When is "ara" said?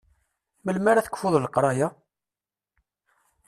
0.91-1.05